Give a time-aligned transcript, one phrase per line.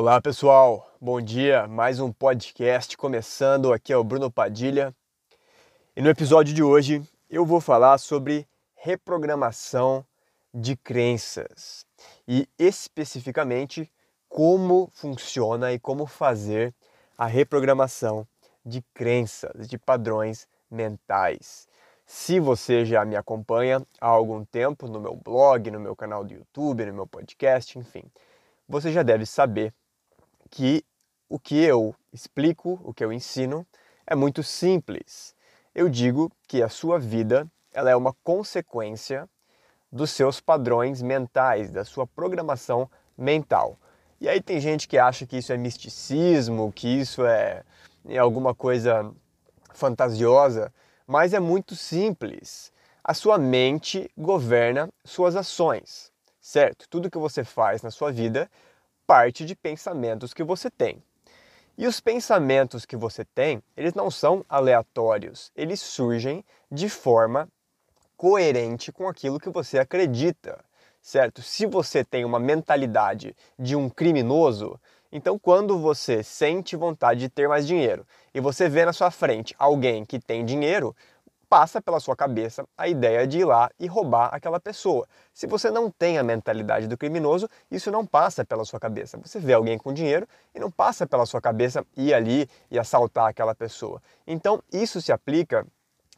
[0.00, 1.66] Olá pessoal, bom dia.
[1.66, 3.72] Mais um podcast começando.
[3.72, 4.94] Aqui é o Bruno Padilha
[5.96, 10.06] e no episódio de hoje eu vou falar sobre reprogramação
[10.54, 11.84] de crenças
[12.28, 13.90] e especificamente
[14.28, 16.72] como funciona e como fazer
[17.18, 18.24] a reprogramação
[18.64, 21.66] de crenças, de padrões mentais.
[22.06, 26.34] Se você já me acompanha há algum tempo no meu blog, no meu canal do
[26.34, 28.04] YouTube, no meu podcast, enfim,
[28.68, 29.74] você já deve saber
[30.50, 30.84] que
[31.28, 33.66] o que eu explico, o que eu ensino,
[34.06, 35.34] é muito simples.
[35.74, 39.28] Eu digo que a sua vida ela é uma consequência
[39.92, 43.78] dos seus padrões mentais, da sua programação mental.
[44.20, 47.62] E aí tem gente que acha que isso é misticismo, que isso é,
[48.06, 49.12] é alguma coisa
[49.72, 50.72] fantasiosa,
[51.06, 52.72] mas é muito simples.
[53.04, 56.86] A sua mente governa suas ações, certo?
[56.90, 58.50] Tudo que você faz na sua vida
[59.08, 61.02] parte de pensamentos que você tem.
[61.78, 67.48] E os pensamentos que você tem, eles não são aleatórios, eles surgem de forma
[68.18, 70.62] coerente com aquilo que você acredita,
[71.00, 71.40] certo?
[71.40, 74.78] Se você tem uma mentalidade de um criminoso,
[75.10, 79.54] então quando você sente vontade de ter mais dinheiro e você vê na sua frente
[79.58, 80.94] alguém que tem dinheiro,
[81.48, 85.06] passa pela sua cabeça a ideia de ir lá e roubar aquela pessoa.
[85.32, 89.18] Se você não tem a mentalidade do criminoso, isso não passa pela sua cabeça.
[89.18, 93.28] Você vê alguém com dinheiro e não passa pela sua cabeça ir ali e assaltar
[93.28, 94.02] aquela pessoa.
[94.26, 95.66] Então, isso se aplica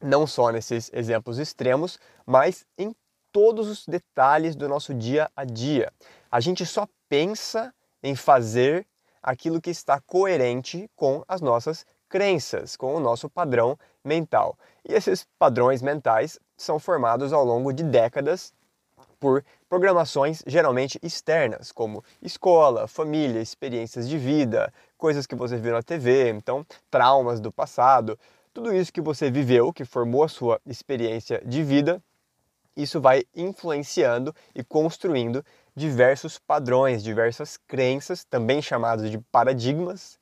[0.02, 2.94] não só nesses exemplos extremos, mas em
[3.32, 5.92] todos os detalhes do nosso dia a dia.
[6.30, 8.86] A gente só pensa em fazer
[9.22, 14.58] aquilo que está coerente com as nossas crenças, com o nosso padrão mental.
[14.88, 18.52] E esses padrões mentais são formados ao longo de décadas
[19.18, 25.82] por programações geralmente externas, como escola, família, experiências de vida, coisas que você viu na
[25.82, 28.18] TV, então traumas do passado,
[28.52, 32.02] tudo isso que você viveu, que formou a sua experiência de vida,
[32.76, 35.44] isso vai influenciando e construindo
[35.76, 40.18] diversos padrões, diversas crenças, também chamados de paradigmas,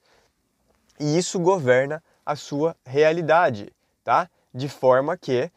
[1.00, 3.72] e isso governa a sua realidade,
[4.04, 4.28] tá?
[4.52, 5.50] De forma que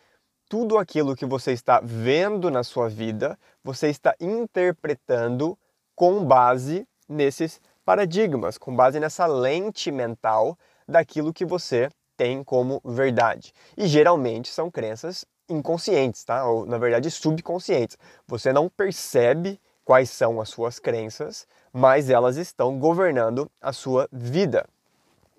[0.48, 5.60] tudo aquilo que você está vendo na sua vida, você está interpretando
[5.94, 13.54] com base nesses paradigmas, com base nessa lente mental daquilo que você tem como verdade.
[13.76, 16.46] E geralmente são crenças inconscientes, tá?
[16.46, 17.98] Ou na verdade subconscientes.
[18.26, 24.66] Você não percebe quais são as suas crenças, mas elas estão governando a sua vida.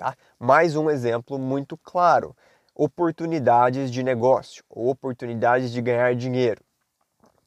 [0.03, 0.17] Tá?
[0.37, 2.35] Mais um exemplo muito claro:
[2.75, 6.61] oportunidades de negócio, oportunidades de ganhar dinheiro.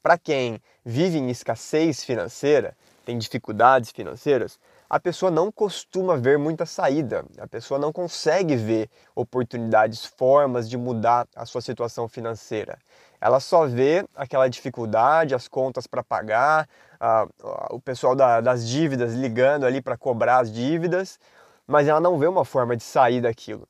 [0.02, 2.74] Para quem vive em escassez financeira,
[3.04, 4.58] tem dificuldades financeiras,
[4.88, 10.78] a pessoa não costuma ver muita saída, a pessoa não consegue ver oportunidades, formas de
[10.78, 12.78] mudar a sua situação financeira.
[13.20, 16.68] Ela só vê aquela dificuldade, as contas para pagar,
[17.70, 21.18] o pessoal da, das dívidas ligando ali para cobrar as dívidas,
[21.66, 23.66] mas ela não vê uma forma de sair daquilo.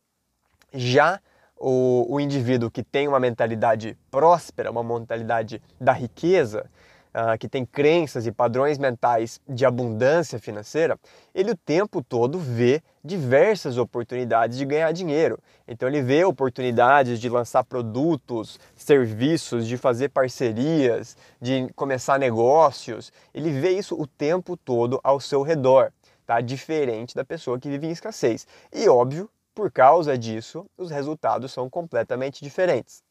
[0.72, 1.20] Já
[1.56, 6.68] o, o indivíduo que tem uma mentalidade próspera, uma mentalidade da riqueza,
[7.16, 10.98] uh, que tem crenças e padrões mentais de abundância financeira,
[11.34, 15.38] ele o tempo todo vê diversas oportunidades de ganhar dinheiro.
[15.66, 23.10] Então ele vê oportunidades de lançar produtos, serviços, de fazer parcerias, de começar negócios.
[23.32, 25.92] Ele vê isso o tempo todo ao seu redor
[26.26, 26.40] tá?
[26.40, 28.46] Diferente da pessoa que vive em escassez.
[28.72, 33.02] E óbvio, por causa disso, os resultados são completamente diferentes.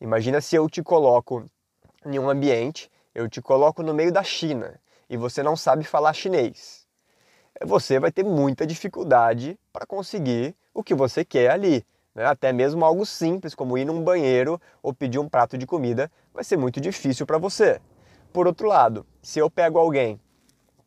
[0.00, 1.44] Imagina se eu te coloco
[2.06, 6.12] em um ambiente, eu te coloco no meio da China e você não sabe falar
[6.12, 6.86] chinês.
[7.64, 11.84] Você vai ter muita dificuldade para conseguir o que você quer ali.
[12.14, 12.24] Né?
[12.24, 16.44] Até mesmo algo simples como ir num banheiro ou pedir um prato de comida vai
[16.44, 17.80] ser muito difícil para você.
[18.32, 20.20] Por outro lado, se eu pego alguém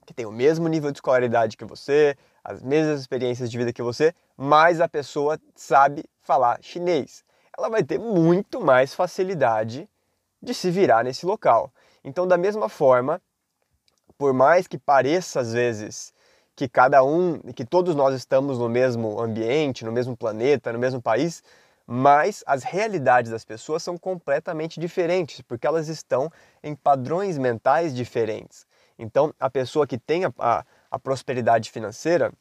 [0.08, 3.84] que tem o mesmo nível de escolaridade que você, as mesmas experiências de vida que
[3.84, 7.26] você, mas a pessoa sabe falar chinês.
[7.58, 9.88] Ela vai ter muito mais facilidade
[10.42, 11.74] de se virar nesse local.
[12.06, 13.22] Então, da mesma forma,
[14.18, 16.14] por mais que pareça às vezes
[16.56, 21.02] que cada um, que todos nós estamos no mesmo ambiente, no mesmo planeta, no mesmo
[21.02, 21.44] país,
[21.86, 26.32] mas as realidades das pessoas são completamente diferentes, porque elas estão
[26.64, 28.67] em padrões mentais diferentes.
[28.98, 32.32] Então, a pessoa que tem a, a, a prosperidade financeira,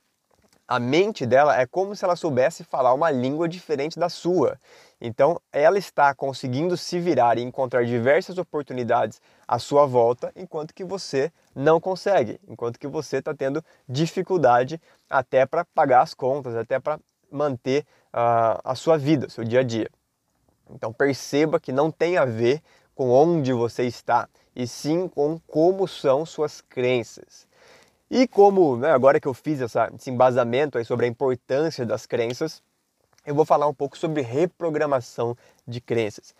[0.68, 4.58] A mente dela é como se ela soubesse falar uma língua diferente da sua.
[5.00, 10.84] Então, ela está conseguindo se virar e encontrar diversas oportunidades à sua volta, enquanto que
[10.84, 16.80] você não consegue, enquanto que você está tendo dificuldade até para pagar as contas, até
[16.80, 16.98] para
[17.30, 19.88] manter uh, a sua vida, seu dia a dia.
[20.68, 22.60] Então, perceba que não tem a ver
[22.92, 27.46] com onde você está, e sim com como são suas crenças.
[28.10, 32.06] E como, né, agora que eu fiz essa, esse embasamento aí sobre a importância das
[32.06, 32.62] crenças,
[33.26, 35.36] eu vou falar um pouco sobre reprogramação
[35.68, 36.34] de crenças.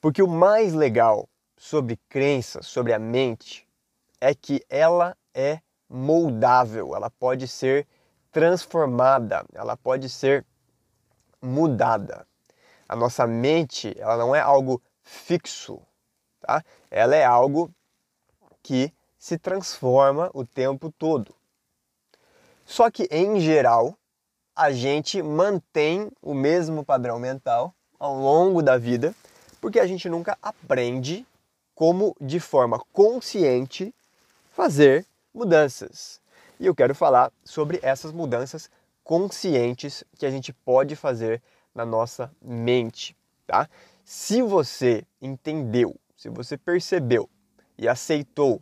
[0.00, 3.66] Porque o mais legal sobre crenças, sobre a mente,
[4.20, 7.86] é que ela é moldável, ela pode ser
[8.30, 10.46] transformada, ela pode ser
[11.42, 12.26] mudada.
[12.88, 15.80] A nossa mente, ela não é algo fixo,
[16.40, 16.64] tá?
[16.90, 17.70] Ela é algo
[18.62, 21.34] que se transforma o tempo todo.
[22.64, 23.96] Só que, em geral,
[24.54, 29.14] a gente mantém o mesmo padrão mental ao longo da vida,
[29.60, 31.26] porque a gente nunca aprende
[31.74, 33.94] como, de forma consciente,
[34.50, 36.20] fazer mudanças.
[36.58, 38.70] E eu quero falar sobre essas mudanças
[39.02, 41.42] conscientes que a gente pode fazer
[41.74, 43.16] na nossa mente,
[43.46, 43.68] tá?
[44.04, 47.30] Se você entendeu, se você percebeu
[47.78, 48.60] e aceitou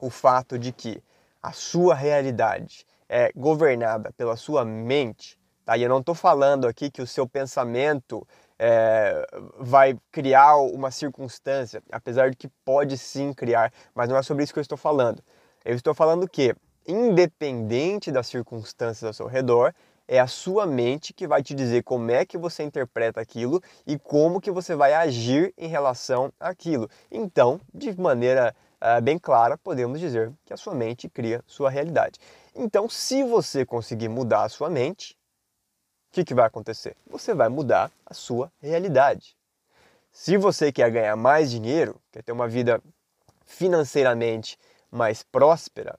[0.00, 1.02] o fato de que
[1.42, 5.76] a sua realidade é governada pela sua mente, tá?
[5.76, 8.24] E eu não estou falando aqui que o seu pensamento
[8.56, 9.26] é,
[9.58, 14.52] vai criar uma circunstância, apesar de que pode sim criar, mas não é sobre isso
[14.52, 15.20] que eu estou falando.
[15.64, 16.54] Eu estou falando que,
[16.86, 19.74] independente das circunstâncias ao seu redor,
[20.08, 23.98] é a sua mente que vai te dizer como é que você interpreta aquilo e
[23.98, 26.88] como que você vai agir em relação àquilo.
[27.10, 32.18] Então, de maneira uh, bem clara, podemos dizer que a sua mente cria sua realidade.
[32.54, 35.14] Então, se você conseguir mudar a sua mente,
[36.10, 36.96] o que, que vai acontecer?
[37.06, 39.36] Você vai mudar a sua realidade.
[40.10, 42.82] Se você quer ganhar mais dinheiro, quer ter uma vida
[43.44, 44.58] financeiramente
[44.90, 45.98] mais próspera,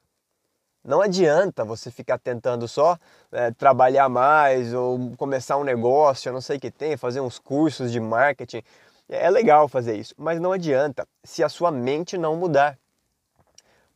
[0.83, 2.97] não adianta você ficar tentando só
[3.31, 7.37] é, trabalhar mais ou começar um negócio, eu não sei o que tem, fazer uns
[7.37, 8.63] cursos de marketing.
[9.07, 12.77] É legal fazer isso, mas não adianta se a sua mente não mudar.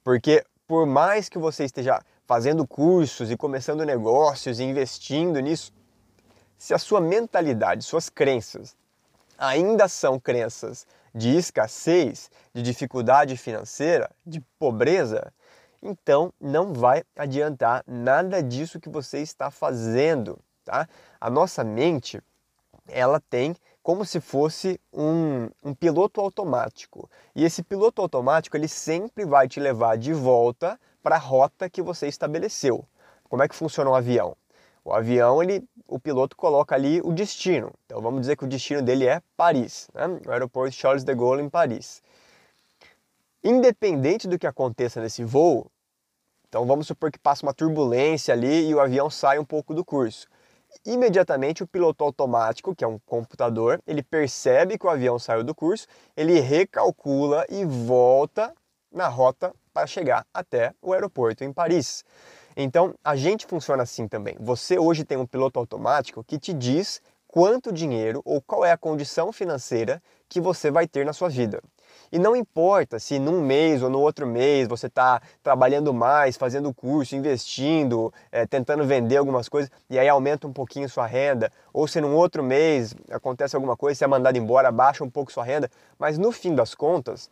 [0.04, 5.72] Porque por mais que você esteja fazendo cursos e começando negócios e investindo nisso,
[6.58, 8.76] se a sua mentalidade, suas crenças
[9.38, 15.32] ainda são crenças de escassez, de dificuldade financeira, de pobreza,
[15.84, 20.88] então não vai adiantar nada disso que você está fazendo, tá?
[21.20, 22.22] A nossa mente,
[22.88, 27.10] ela tem como se fosse um, um piloto automático.
[27.36, 31.82] E esse piloto automático ele sempre vai te levar de volta para a rota que
[31.82, 32.88] você estabeleceu.
[33.28, 34.38] Como é que funciona um avião?
[34.86, 37.72] O avião, ele, o piloto coloca ali o destino.
[37.86, 40.20] Então vamos dizer que o destino dele é Paris, né?
[40.26, 42.02] o aeroporto Charles de Gaulle em Paris.
[43.44, 45.70] Independente do que aconteça nesse voo,
[46.48, 49.84] então vamos supor que passa uma turbulência ali e o avião sai um pouco do
[49.84, 50.28] curso
[50.86, 55.54] imediatamente o piloto automático, que é um computador, ele percebe que o avião saiu do
[55.54, 58.54] curso, ele recalcula e volta
[58.92, 62.04] na rota para chegar até o aeroporto em Paris.
[62.56, 64.36] Então, a gente funciona assim também.
[64.40, 68.78] Você hoje tem um piloto automático que te diz quanto dinheiro ou qual é a
[68.78, 71.62] condição financeira que você vai ter na sua vida.
[72.14, 76.72] E não importa se num mês ou no outro mês você está trabalhando mais, fazendo
[76.72, 81.88] curso, investindo, é, tentando vender algumas coisas e aí aumenta um pouquinho sua renda, ou
[81.88, 85.44] se num outro mês acontece alguma coisa, você é mandado embora, baixa um pouco sua
[85.44, 87.32] renda, mas no fim das contas,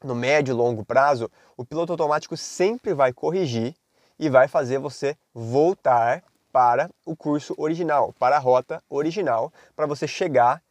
[0.00, 3.74] no médio e longo prazo, o piloto automático sempre vai corrigir
[4.16, 10.06] e vai fazer você voltar para o curso original, para a rota original, para você
[10.06, 10.62] chegar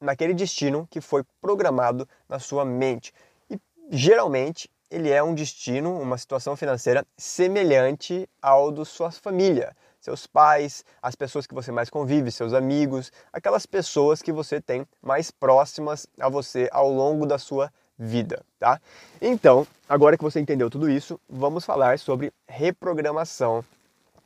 [0.00, 3.12] naquele destino que foi programado na sua mente.
[3.50, 3.58] E
[3.90, 10.84] geralmente ele é um destino, uma situação financeira semelhante ao da sua família, seus pais,
[11.00, 16.06] as pessoas que você mais convive, seus amigos, aquelas pessoas que você tem mais próximas
[16.18, 18.80] a você ao longo da sua vida, tá?
[19.20, 23.62] Então, agora que você entendeu tudo isso, vamos falar sobre reprogramação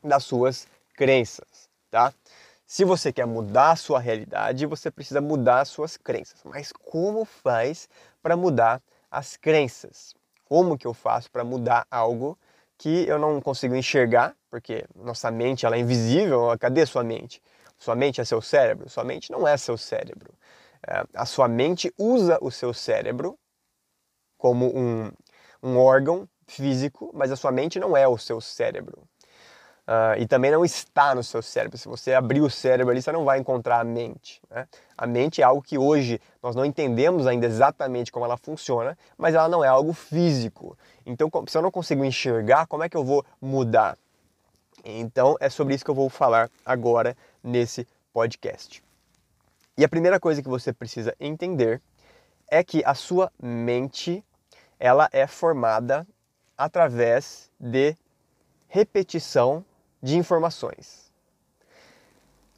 [0.03, 2.15] das suas crenças, tá?
[2.67, 6.41] Se você quer mudar a sua realidade, você precisa mudar as suas crenças.
[6.45, 7.89] Mas como faz
[8.23, 10.15] para mudar as crenças?
[10.45, 12.39] Como que eu faço para mudar algo
[12.79, 16.57] que eu não consigo enxergar, porque nossa mente ela é invisível.
[16.59, 17.43] Cadê sua mente?
[17.79, 18.89] Sua mente é seu cérebro?
[18.89, 20.33] Sua mente não é seu cérebro.
[20.87, 23.39] É, a sua mente usa o seu cérebro
[24.39, 25.11] como um,
[25.63, 29.03] um órgão físico, mas a sua mente não é o seu cérebro.
[29.87, 31.77] Uh, e também não está no seu cérebro.
[31.77, 34.41] Se você abrir o cérebro ali, você não vai encontrar a mente.
[34.49, 34.67] Né?
[34.97, 39.35] A mente é algo que hoje nós não entendemos ainda exatamente como ela funciona, mas
[39.35, 40.77] ela não é algo físico.
[41.05, 43.99] Então, se eu não consigo enxergar, como é que eu vou mudar?
[44.83, 48.83] Então, é sobre isso que eu vou falar agora nesse podcast.
[49.77, 51.83] E a primeira coisa que você precisa entender
[52.49, 54.25] é que a sua mente
[54.79, 56.07] ela é formada
[56.57, 57.97] através de
[58.69, 59.65] repetição
[60.05, 61.11] de informações.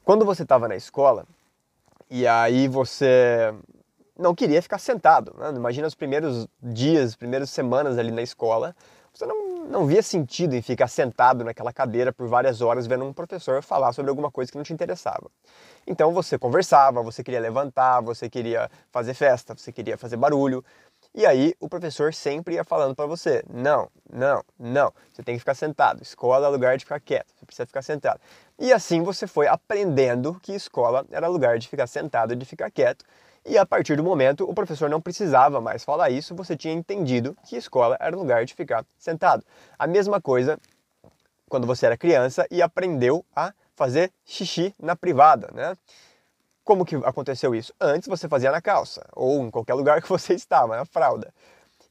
[0.03, 1.25] Quando você estava na escola
[2.09, 3.53] e aí você
[4.19, 5.51] não queria ficar sentado, né?
[5.55, 8.75] imagina os primeiros dias, as primeiras semanas ali na escola,
[9.13, 13.13] você não, não via sentido em ficar sentado naquela cadeira por várias horas vendo um
[13.13, 15.31] professor falar sobre alguma coisa que não te interessava.
[15.87, 20.65] Então você conversava, você queria levantar, você queria fazer festa, você queria fazer barulho,
[21.17, 25.39] e aí o professor sempre ia falando para você: não, não, não, você tem que
[25.39, 26.03] ficar sentado.
[26.03, 28.21] Escola é lugar de ficar quieto, você precisa ficar sentado.
[28.59, 33.03] E assim você foi aprendendo que escola era lugar de ficar sentado, de ficar quieto.
[33.43, 37.35] E a partir do momento o professor não precisava mais falar isso, você tinha entendido
[37.47, 39.43] que escola era lugar de ficar sentado.
[39.79, 40.59] A mesma coisa
[41.49, 45.75] quando você era criança e aprendeu a fazer xixi na privada, né?
[46.67, 47.73] Como que aconteceu isso?
[47.79, 51.33] Antes você fazia na calça ou em qualquer lugar que você estava, na fralda.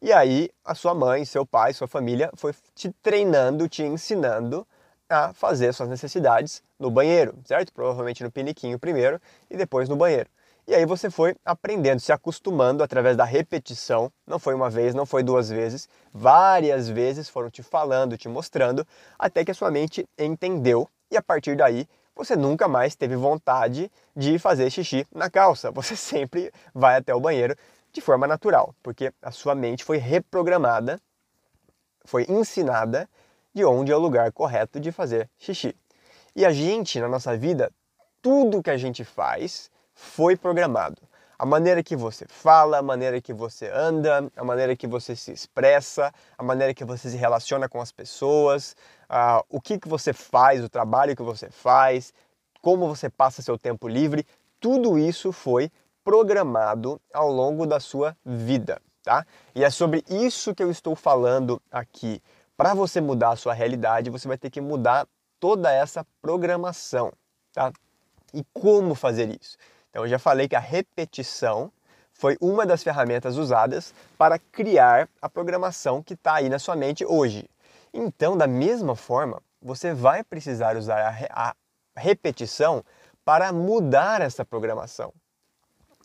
[0.03, 4.67] E aí a sua mãe, seu pai, sua família foi te treinando, te ensinando
[5.09, 7.73] a fazer suas necessidades no banheiro, certo?
[7.73, 9.19] Provavelmente no piniquinho primeiro
[9.49, 10.29] e depois no banheiro.
[10.69, 14.13] E aí você foi aprendendo, se acostumando através da repetição.
[14.27, 18.87] Não foi uma vez, não foi duas vezes, várias vezes foram te falando, te mostrando,
[19.19, 23.93] até que a sua mente entendeu e a partir daí você nunca mais teve vontade
[24.17, 25.71] de fazer xixi na calça.
[25.71, 27.55] Você sempre vai até o banheiro
[27.93, 31.01] de forma natural, porque a sua mente foi reprogramada,
[32.05, 33.09] foi ensinada
[33.55, 35.77] de onde é o lugar correto de fazer xixi.
[36.35, 37.71] E a gente, na nossa vida,
[38.21, 41.01] tudo que a gente faz foi programado.
[41.39, 45.33] A maneira que você fala, a maneira que você anda, a maneira que você se
[45.33, 48.75] expressa, a maneira que você se relaciona com as pessoas,
[49.11, 52.13] uh, o que, que você faz, o trabalho que você faz,
[52.63, 54.27] como você passa seu tempo livre,
[54.59, 55.71] tudo isso foi
[56.03, 59.27] programado ao longo da sua vida, tá?
[59.55, 62.23] E é sobre isso que eu estou falando aqui.
[62.57, 65.07] Para você mudar a sua realidade, você vai ter que mudar
[65.39, 67.13] toda essa programação,
[67.53, 67.71] tá?
[68.33, 69.57] E como fazer isso?
[69.97, 71.73] Então eu já falei que a repetição
[72.13, 77.03] foi uma das ferramentas usadas para criar a programação que está aí na sua mente
[77.03, 77.49] hoje.
[77.95, 81.55] Então, da mesma forma, você vai precisar usar a, a
[81.99, 82.85] repetição
[83.25, 85.15] para mudar essa programação.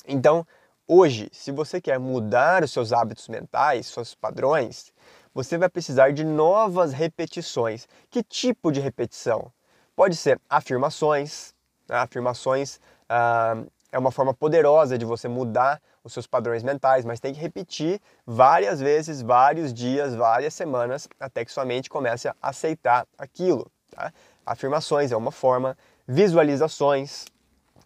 [0.07, 0.47] Então,
[0.87, 4.93] hoje, se você quer mudar os seus hábitos mentais, seus padrões,
[5.33, 7.89] você vai precisar de novas repetições.
[8.09, 9.51] Que tipo de repetição?
[9.97, 11.53] Pode ser afirmações,
[11.89, 11.97] né?
[11.97, 12.79] afirmações
[13.09, 17.39] ah, é uma forma poderosa de você mudar os seus padrões mentais, mas tem que
[17.39, 23.69] repetir várias vezes, vários dias, várias semanas, até que sua mente comece a aceitar aquilo.
[23.91, 24.11] Tá?
[24.45, 27.25] Afirmações é uma forma, visualizações,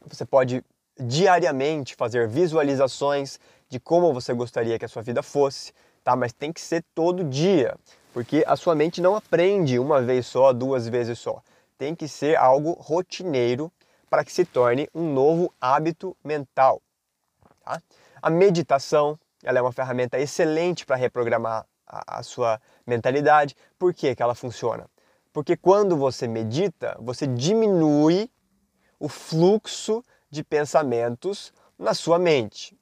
[0.08, 0.64] você pode
[0.98, 6.16] diariamente fazer visualizações de como você gostaria que a sua vida fosse, tá?
[6.16, 7.76] mas tem que ser todo dia,
[8.14, 11.42] porque a sua mente não aprende uma vez só, duas vezes só.
[11.78, 13.70] Tem que ser algo rotineiro
[14.16, 16.82] para que se torne um novo hábito mental.
[17.66, 17.82] Tá?
[18.22, 23.58] A meditação ela é uma ferramenta excelente para reprogramar a, a, sua mentalidade.
[23.78, 24.90] Por que, que ela funciona?
[25.34, 28.32] Porque quando você medita, você diminui
[28.98, 32.74] o fluxo de pensamentos na sua mente.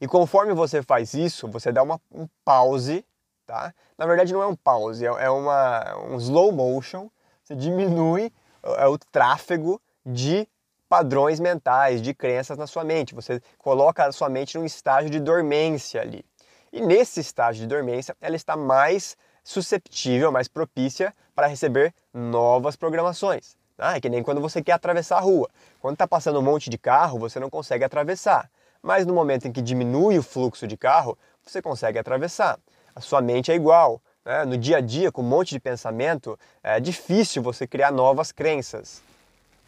[0.00, 3.06] E conforme você faz isso, você dá uma, um pause,
[3.46, 3.72] tá?
[3.96, 7.08] Na verdade não é um pause, é, é uma, um slow motion.
[7.44, 8.32] Você diminui
[8.64, 10.48] é o tráfego de
[10.88, 13.14] padrões mentais, de crenças na sua mente.
[13.14, 16.24] Você coloca a sua mente num estágio de dormência ali.
[16.72, 23.56] E nesse estágio de dormência, ela está mais susceptível, mais propícia para receber novas programações.
[23.78, 25.48] Ah, é que nem quando você quer atravessar a rua.
[25.80, 28.50] Quando está passando um monte de carro, você não consegue atravessar.
[28.82, 32.58] Mas no momento em que diminui o fluxo de carro, você consegue atravessar.
[32.94, 34.00] A sua mente é igual.
[34.24, 34.44] Né?
[34.44, 39.02] No dia a dia, com um monte de pensamento, é difícil você criar novas crenças.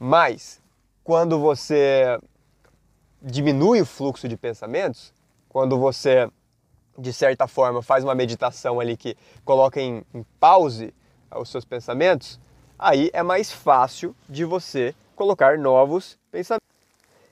[0.06, 0.60] Mas
[1.02, 2.20] quando você
[3.22, 5.14] diminui o fluxo de pensamentos,
[5.48, 6.30] quando você
[6.98, 10.92] de certa forma faz uma meditação ali que coloca em, em pause
[11.34, 12.38] os seus pensamentos,
[12.78, 16.68] aí é mais fácil de você colocar novos pensamentos.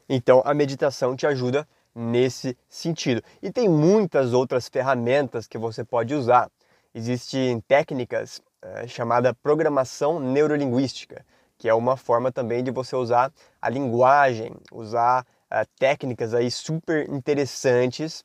[0.08, 3.22] Então a meditação te ajuda nesse sentido.
[3.42, 6.50] E tem muitas outras ferramentas que você pode usar.
[6.94, 11.22] Existem técnicas é, chamada programação neurolinguística,
[11.62, 17.08] que é uma forma também de você usar a linguagem, usar é, técnicas aí super
[17.08, 18.24] interessantes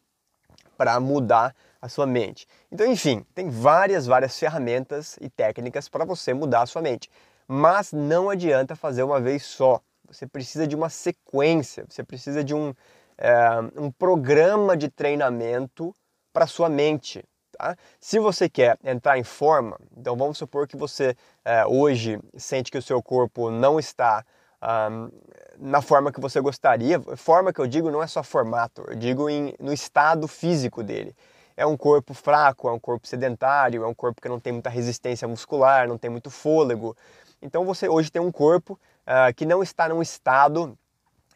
[0.76, 2.48] para mudar a sua mente.
[2.72, 7.12] Então, enfim, tem várias, várias ferramentas e técnicas para você mudar a sua mente.
[7.48, 9.82] Mas não adianta fazer uma vez só.
[10.08, 12.74] Você precisa de uma sequência, você precisa de um,
[13.20, 13.32] é,
[13.80, 15.94] um programa de treinamento
[16.34, 17.24] para sua mente.
[17.58, 17.76] Tá?
[18.00, 22.78] Se você quer entrar em forma, então vamos supor que você é, hoje sente que
[22.78, 24.24] o seu corpo não está
[24.62, 25.10] um,
[25.58, 27.00] na forma que você gostaria.
[27.16, 31.16] Forma que eu digo não é só formato, eu digo em, no estado físico dele.
[31.56, 34.70] É um corpo fraco, é um corpo sedentário, é um corpo que não tem muita
[34.70, 36.96] resistência muscular, não tem muito fôlego.
[37.42, 38.74] Então você hoje tem um corpo
[39.08, 40.78] uh, que não está num estado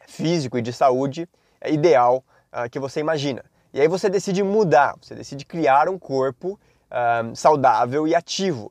[0.06, 1.28] físico e de saúde
[1.66, 3.44] ideal uh, que você imagina.
[3.72, 6.58] E aí você decide mudar, você decide criar um corpo
[6.90, 8.70] uh, saudável e ativo.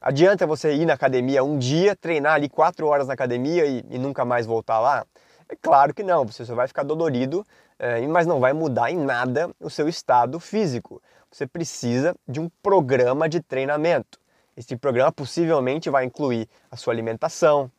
[0.00, 3.98] Adianta você ir na academia um dia, treinar ali quatro horas na academia e, e
[3.98, 5.06] nunca mais voltar lá?
[5.48, 7.46] É claro que não, você só vai ficar dolorido,
[7.78, 11.00] é, mas não vai mudar em nada o seu estado físico.
[11.30, 14.18] Você precisa de um programa de treinamento.
[14.56, 17.70] Esse programa possivelmente vai incluir a sua alimentação,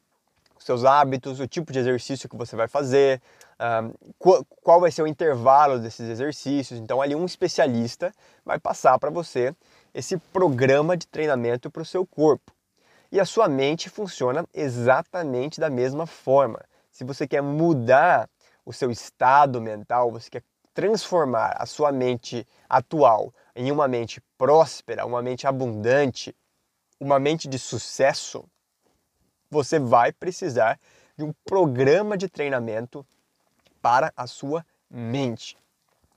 [0.58, 3.22] os seus hábitos, o tipo de exercício que você vai fazer,
[4.62, 6.80] qual vai ser o intervalo desses exercícios.
[6.80, 8.12] Então, ali um especialista
[8.46, 9.56] vai passar para você
[9.94, 12.52] esse programa de treinamento para o seu corpo.
[13.12, 16.60] E a sua mente funciona exatamente da mesma forma.
[16.92, 18.30] Se você quer mudar
[18.66, 20.44] o seu estado mental, você quer
[20.74, 26.36] transformar a sua mente atual em uma mente próspera, uma mente abundante,
[27.00, 28.44] uma mente de sucesso,
[29.50, 30.80] você vai precisar
[31.16, 33.06] de um programa de treinamento
[33.84, 35.58] para a sua mente.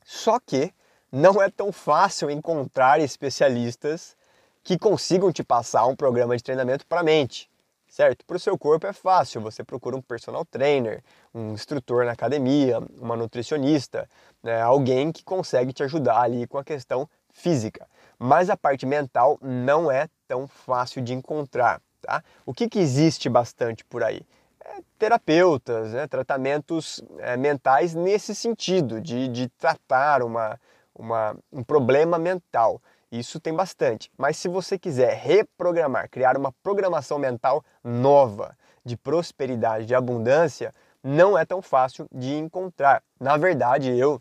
[0.05, 0.73] Só que
[1.11, 4.17] não é tão fácil encontrar especialistas
[4.63, 7.51] que consigam te passar um programa de treinamento para a mente,
[7.89, 8.25] certo?
[8.25, 11.03] Para o seu corpo é fácil, você procura um personal trainer,
[11.35, 14.09] um instrutor na academia, uma nutricionista,
[14.43, 14.61] né?
[14.63, 17.89] alguém que consegue te ajudar ali com a questão física.
[18.17, 22.23] Mas a parte mental não é tão fácil de encontrar, tá?
[22.45, 24.23] O que, que existe bastante por aí?
[24.69, 26.07] É, terapeutas, né?
[26.07, 30.59] tratamentos é, mentais nesse sentido, de, de tratar uma,
[30.95, 32.83] uma, um problema mental.
[33.13, 34.11] Isso tem bastante.
[34.19, 41.37] Mas se você quiser reprogramar, criar uma programação mental nova, de prosperidade, de abundância, não
[41.37, 43.03] é tão fácil de encontrar.
[43.19, 44.21] Na verdade, eu,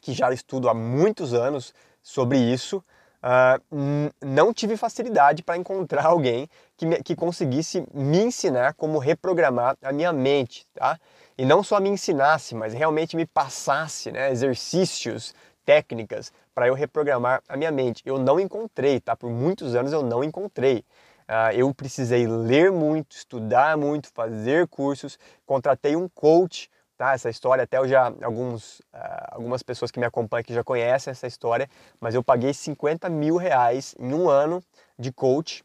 [0.00, 2.84] que já estudo há muitos anos sobre isso,
[3.24, 9.76] uh, não tive facilidade para encontrar alguém que, me, que conseguisse me ensinar como reprogramar
[9.82, 10.98] a minha mente, tá?
[11.36, 15.34] E não só me ensinasse, mas realmente me passasse né, exercícios
[15.64, 18.02] técnicas para eu reprogramar a minha mente.
[18.06, 19.16] Eu não encontrei, tá?
[19.16, 20.84] Por muitos anos eu não encontrei.
[21.26, 27.12] Uh, eu precisei ler muito, estudar muito, fazer cursos, contratei um coach, tá?
[27.12, 31.10] Essa história até eu já alguns, uh, algumas pessoas que me acompanham que já conhecem
[31.10, 31.68] essa história,
[32.00, 34.62] mas eu paguei 50 mil reais em um ano
[34.98, 35.64] de coach,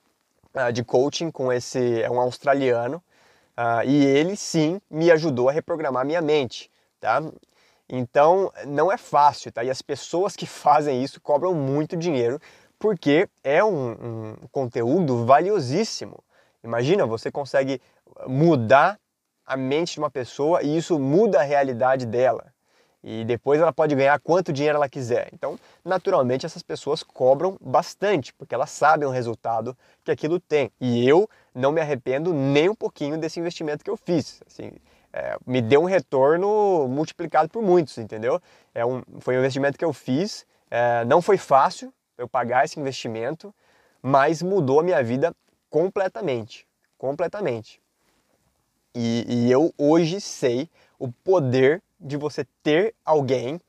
[0.56, 3.04] uh, de coaching com esse é um australiano
[3.86, 7.22] e ele sim me ajudou a reprogramar minha mente, tá?
[7.89, 9.65] Então não é fácil, tá?
[9.65, 12.39] E as pessoas que fazem isso cobram muito dinheiro
[12.80, 16.24] porque é um, um conteúdo valiosíssimo.
[16.63, 17.82] Imagina, você consegue
[18.26, 18.98] mudar
[19.50, 22.54] a mente de uma pessoa e isso muda a realidade dela.
[23.04, 25.30] E depois ela pode ganhar quanto dinheiro ela quiser.
[25.34, 30.70] Então, naturalmente, essas pessoas cobram bastante, porque elas sabem o resultado que aquilo tem.
[30.80, 34.42] E eu não me arrependo nem um pouquinho desse investimento que eu fiz.
[34.46, 34.72] Assim,
[35.12, 38.40] é, me deu um retorno multiplicado por muitos, entendeu?
[38.76, 42.80] É um, foi um investimento que eu fiz, é, não foi fácil eu pagar esse
[42.80, 43.56] investimento,
[44.02, 45.34] mas mudou a minha vida
[45.70, 47.82] completamente, completamente.
[48.93, 53.60] E, e eu hoje sei o poder de você ter alguém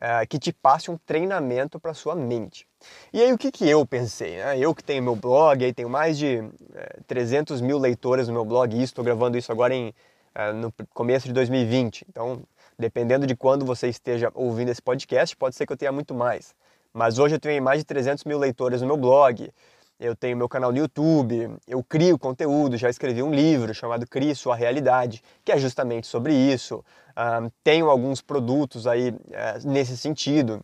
[0.00, 2.66] é, que te passe um treinamento para sua mente.
[3.12, 4.36] E aí o que, que eu pensei?
[4.36, 4.58] Né?
[4.58, 6.38] Eu que tenho meu blog, aí tenho mais de
[6.74, 9.92] é, 300 mil leitores no meu blog, e estou gravando isso agora em
[10.34, 12.06] é, no começo de 2020.
[12.08, 12.42] Então,
[12.78, 16.54] dependendo de quando você esteja ouvindo esse podcast, pode ser que eu tenha muito mais.
[16.92, 19.52] Mas hoje eu tenho mais de 300 mil leitores no meu blog,
[19.98, 24.34] eu tenho meu canal no YouTube, eu crio conteúdo, já escrevi um livro chamado Crie
[24.34, 26.84] Sua Realidade, que é justamente sobre isso.
[27.16, 30.62] Um, tenho alguns produtos aí uh, nesse sentido.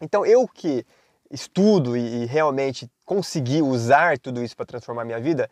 [0.00, 0.86] Então eu que
[1.30, 5.50] estudo e, e realmente consegui usar tudo isso para transformar minha vida,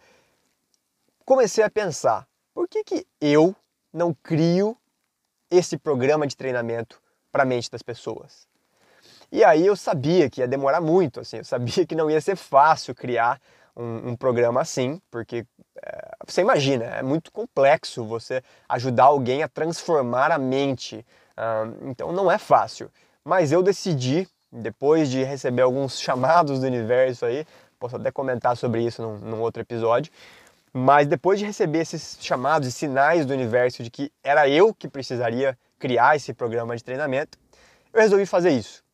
[1.24, 3.54] comecei a pensar, por que, que eu
[3.92, 4.76] não crio
[5.50, 8.49] esse programa de treinamento para a mente das pessoas?
[9.32, 12.36] E aí eu sabia que ia demorar muito, assim, eu sabia que não ia ser
[12.36, 13.40] fácil criar
[13.76, 15.46] um, um programa assim, porque
[15.82, 21.04] é, você imagina, é muito complexo você ajudar alguém a transformar a mente.
[21.36, 22.90] Uh, então não é fácil.
[23.24, 27.46] Mas eu decidi, depois de receber alguns chamados do universo aí,
[27.78, 30.12] posso até comentar sobre isso num, num outro episódio,
[30.72, 34.86] mas depois de receber esses chamados e sinais do universo de que era eu que
[34.86, 37.38] precisaria criar esse programa de treinamento,
[37.92, 38.84] eu resolvi fazer isso.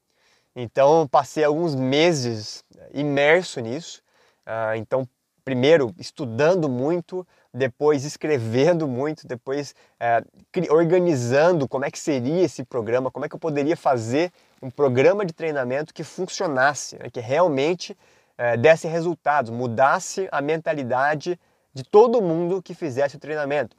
[0.56, 2.64] Então passei alguns meses
[2.94, 4.02] imerso nisso.
[4.46, 5.06] Uh, então
[5.44, 13.12] primeiro estudando muito, depois escrevendo muito, depois uh, organizando como é que seria esse programa,
[13.12, 17.92] como é que eu poderia fazer um programa de treinamento que funcionasse, né, que realmente
[17.92, 21.38] uh, desse resultados, mudasse a mentalidade
[21.72, 23.76] de todo mundo que fizesse o treinamento,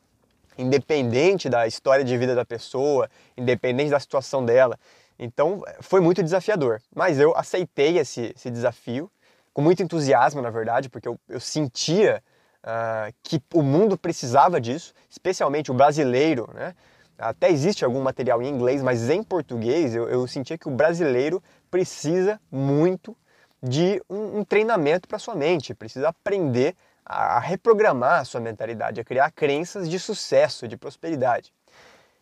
[0.57, 4.79] independente da história de vida da pessoa, independente da situação dela.
[5.19, 9.11] Então foi muito desafiador, mas eu aceitei esse, esse desafio
[9.53, 12.23] com muito entusiasmo, na verdade, porque eu, eu sentia
[12.63, 16.75] uh, que o mundo precisava disso, especialmente o brasileiro, né?
[17.17, 21.41] Até existe algum material em inglês, mas em português eu, eu sentia que o brasileiro
[21.71, 23.17] precisa muito
[23.61, 29.03] de um, um treinamento para sua mente, precisa aprender a reprogramar a sua mentalidade, a
[29.03, 31.51] criar crenças de sucesso, de prosperidade.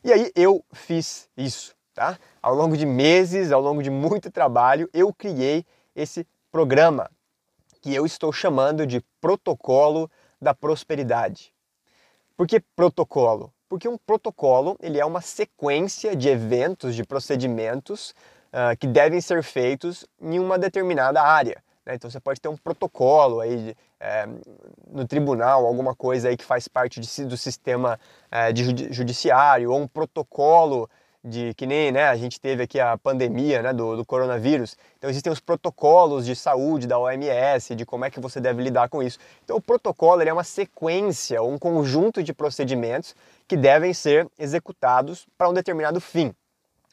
[0.03, 2.19] E aí eu fiz isso, tá?
[2.41, 7.09] Ao longo de meses, ao longo de muito trabalho, eu criei esse programa
[7.81, 11.53] que eu estou chamando de protocolo da prosperidade.
[12.35, 13.53] Por que protocolo?
[13.69, 18.13] Porque um protocolo ele é uma sequência de eventos, de procedimentos
[18.51, 21.63] uh, que devem ser feitos em uma determinada área.
[21.85, 21.95] Né?
[21.95, 24.27] Então você pode ter um protocolo aí é,
[24.91, 29.79] no tribunal, alguma coisa aí que faz parte de, do sistema é, de judiciário, ou
[29.79, 30.89] um protocolo
[31.25, 34.77] de que nem né, a gente teve aqui a pandemia né, do, do, coronavírus.
[34.97, 38.89] Então existem os protocolos de saúde da OMS, de como é que você deve lidar
[38.89, 39.17] com isso.
[39.43, 43.15] Então o protocolo é uma sequência, um conjunto de procedimentos
[43.47, 46.31] que devem ser executados para um determinado fim.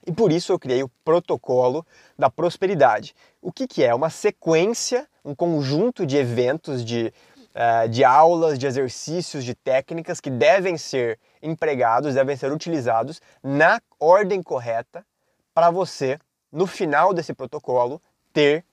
[0.07, 1.87] E por isso eu criei o protocolo
[2.19, 3.15] da prosperidade.
[3.43, 3.95] O que, que é?
[3.95, 7.13] Uma sequência, um conjunto de eventos, de,
[7.55, 13.81] uh, de aulas, de exercícios, de técnicas que devem ser empregados, devem ser utilizados na
[13.99, 15.05] ordem correta
[15.53, 16.19] para você,
[16.51, 18.01] no final desse protocolo,
[18.33, 18.65] ter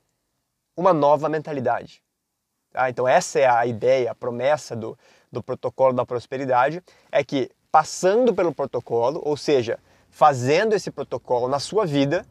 [0.76, 2.02] uma nova mentalidade.
[2.72, 2.90] Tá?
[2.90, 4.98] Então essa é a ideia, a promessa do,
[5.32, 9.80] do protocolo da prosperidade, é que passando pelo protocolo, ou seja,
[10.10, 12.26] fazendo esse protocolo na sua vida,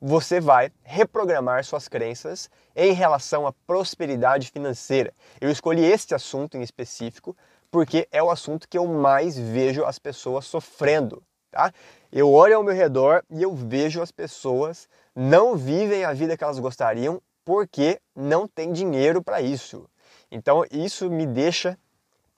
[0.00, 5.14] você vai reprogramar suas crenças em relação à prosperidade financeira.
[5.40, 7.34] Eu escolhi este assunto em específico
[7.74, 11.72] porque é o assunto que eu mais vejo as pessoas sofrendo, tá?
[12.12, 16.44] Eu olho ao meu redor e eu vejo as pessoas não vivem a vida que
[16.44, 19.90] elas gostariam porque não tem dinheiro para isso.
[20.30, 21.76] Então isso me deixa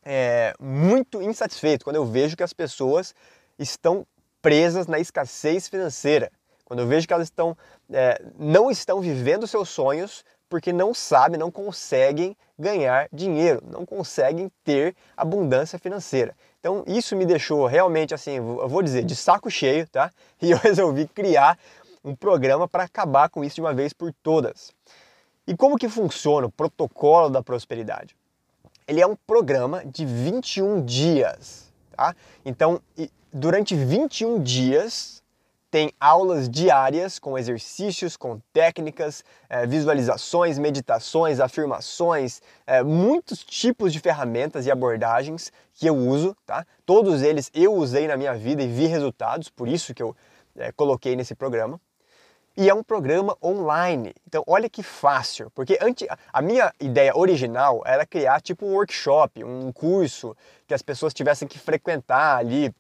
[0.03, 3.15] é, muito insatisfeito quando eu vejo que as pessoas
[3.59, 4.07] estão
[4.41, 6.33] presas na escassez financeira.
[6.65, 7.55] Quando eu vejo que elas estão,
[7.93, 14.51] é, não estão vivendo seus sonhos porque não sabem, não conseguem ganhar dinheiro, não conseguem
[14.65, 16.35] ter abundância financeira.
[16.61, 20.11] Então isso me deixou realmente assim, eu vou dizer, de saco cheio, tá?
[20.41, 21.59] E eu resolvi criar
[22.05, 24.73] um programa para acabar com isso de uma vez por todas.
[25.47, 28.17] E como que funciona o protocolo da prosperidade?
[28.87, 32.15] Ele é um programa de 21 dias, tá?
[32.45, 32.81] Então,
[33.33, 35.23] durante 21 dias
[35.77, 44.01] tem aulas diárias com exercícios, com técnicas, é, visualizações, meditações, afirmações, é, muitos tipos de
[44.01, 46.65] ferramentas e abordagens que eu uso, tá?
[46.87, 50.17] Todos eles eu usei na minha vida e vi resultados, por isso que eu
[50.57, 51.79] é, coloquei nesse programa.
[52.57, 54.15] E é um programa online.
[54.27, 59.45] Então, olha que fácil, porque antes, a minha ideia original era criar tipo um workshop,
[59.45, 60.35] um curso
[60.67, 62.75] que as pessoas tivessem que frequentar ali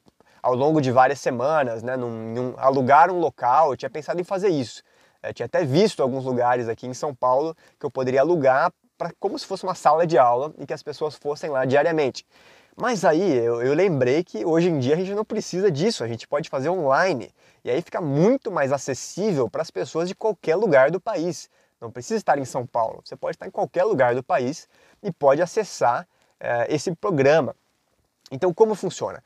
[0.46, 4.24] ao longo de várias semanas, né, num, num, alugar um local, eu tinha pensado em
[4.24, 4.80] fazer isso.
[5.20, 9.10] Eu tinha até visto alguns lugares aqui em São Paulo que eu poderia alugar para
[9.18, 12.24] como se fosse uma sala de aula e que as pessoas fossem lá diariamente.
[12.76, 16.06] Mas aí eu, eu, lembrei que hoje em dia a gente não precisa disso, a
[16.06, 17.34] gente pode fazer online.
[17.64, 21.50] E aí fica muito mais acessível para as pessoas de qualquer lugar do país.
[21.80, 24.68] Não precisa estar em São Paulo, você pode estar em qualquer lugar do país
[25.02, 26.06] e pode acessar
[26.38, 27.52] é, esse programa.
[28.30, 29.22] Então, como funciona?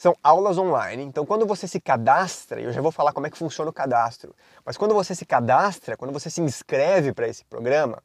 [0.00, 1.02] São aulas online.
[1.02, 4.34] Então, quando você se cadastra, eu já vou falar como é que funciona o cadastro,
[4.64, 8.02] mas quando você se cadastra, quando você se inscreve para esse programa,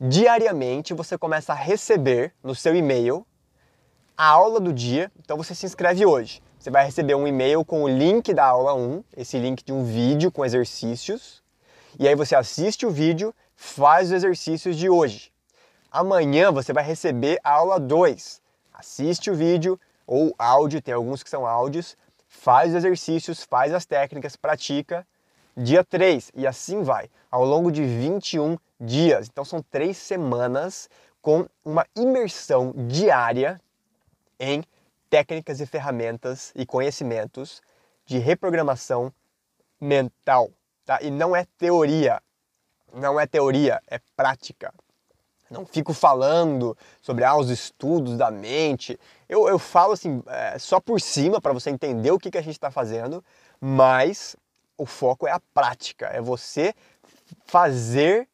[0.00, 3.26] diariamente você começa a receber no seu e-mail
[4.16, 5.10] a aula do dia.
[5.18, 6.40] Então, você se inscreve hoje.
[6.56, 9.82] Você vai receber um e-mail com o link da aula 1, esse link de um
[9.82, 11.42] vídeo com exercícios,
[11.98, 15.32] e aí você assiste o vídeo, faz os exercícios de hoje.
[15.90, 18.40] Amanhã você vai receber a aula 2.
[18.72, 21.94] Assiste o vídeo ou áudio, tem alguns que são áudios,
[22.26, 25.06] faz os exercícios, faz as técnicas, pratica.
[25.54, 29.28] Dia 3 e assim vai, ao longo de 21 dias.
[29.28, 30.88] Então são três semanas
[31.20, 33.60] com uma imersão diária
[34.40, 34.64] em
[35.10, 37.60] técnicas e ferramentas e conhecimentos
[38.06, 39.12] de reprogramação
[39.80, 40.50] mental.
[40.86, 41.00] Tá?
[41.02, 42.22] E não é teoria,
[42.94, 44.72] não é teoria, é prática.
[45.50, 48.98] Não fico falando sobre ah, os estudos da mente.
[49.28, 52.42] Eu, eu falo assim, é, só por cima para você entender o que, que a
[52.42, 53.24] gente está fazendo,
[53.60, 54.36] mas
[54.76, 56.74] o foco é a prática, é você
[57.44, 58.28] fazer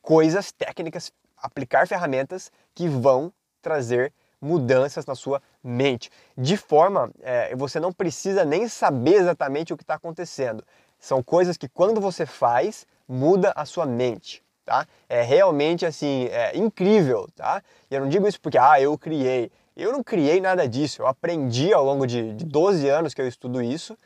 [0.00, 6.10] coisas técnicas, aplicar ferramentas que vão trazer mudanças na sua mente.
[6.36, 10.64] De forma, é, você não precisa nem saber exatamente o que está acontecendo.
[10.98, 14.45] São coisas que quando você faz, muda a sua mente.
[14.66, 14.84] Tá?
[15.08, 17.62] É realmente assim, é incrível, tá?
[17.88, 19.48] E eu não digo isso porque, ah, eu criei.
[19.76, 23.28] Eu não criei nada disso, eu aprendi ao longo de, de 12 anos que eu
[23.28, 23.96] estudo isso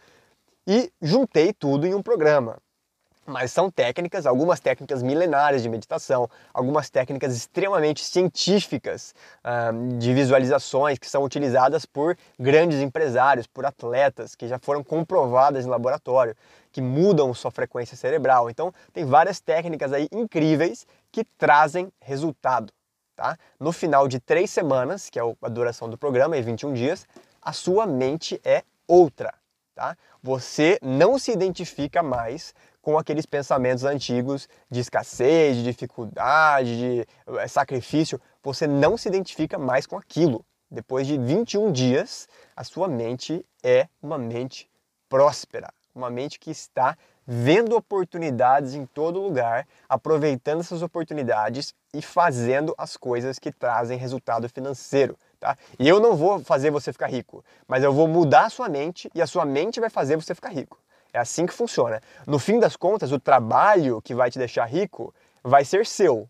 [0.67, 2.59] e juntei tudo em um programa
[3.31, 10.99] mas são técnicas, algumas técnicas milenares de meditação, algumas técnicas extremamente científicas uh, de visualizações
[10.99, 16.37] que são utilizadas por grandes empresários, por atletas que já foram comprovadas em laboratório,
[16.73, 18.51] que mudam sua frequência cerebral.
[18.51, 22.73] Então, tem várias técnicas aí incríveis que trazem resultado.
[23.17, 23.37] Tá?
[23.59, 27.07] No final de três semanas, que é a duração do programa, e 21 dias,
[27.43, 29.35] a sua mente é outra.
[29.75, 29.97] Tá?
[30.23, 37.07] Você não se identifica mais com aqueles pensamentos antigos de escassez, de dificuldade, de
[37.39, 38.21] eh, sacrifício.
[38.43, 40.45] Você não se identifica mais com aquilo.
[40.71, 44.71] Depois de 21 dias, a sua mente é uma mente
[45.09, 45.69] próspera,
[46.01, 52.97] uma mente que está vendo oportunidades em todo lugar, aproveitando essas oportunidades e fazendo as
[52.97, 55.17] coisas que trazem resultado financeiro.
[55.39, 55.57] Tá?
[55.79, 59.11] E eu não vou fazer você ficar rico, mas eu vou mudar a sua mente
[59.15, 60.79] e a sua mente vai fazer você ficar rico.
[61.13, 62.01] É assim que funciona.
[62.27, 66.29] No fim das contas, o trabalho que vai te deixar rico vai ser seu,